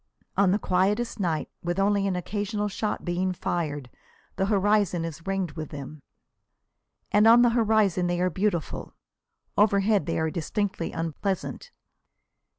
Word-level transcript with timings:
On 0.35 0.49
the 0.49 0.57
quietest 0.57 1.19
night, 1.19 1.47
with 1.61 1.77
only 1.77 2.07
an 2.07 2.15
occasional 2.15 2.67
shot 2.67 3.05
being 3.05 3.33
fired, 3.33 3.87
the 4.35 4.47
horizon 4.47 5.05
is 5.05 5.27
ringed 5.27 5.51
with 5.51 5.69
them. 5.69 6.01
And 7.11 7.27
on 7.27 7.43
the 7.43 7.51
horizon 7.51 8.07
they 8.07 8.19
are 8.19 8.31
beautiful. 8.31 8.95
Overhead 9.59 10.07
they 10.07 10.17
are 10.17 10.31
distinctly 10.31 10.91
unpleasant. 10.91 11.69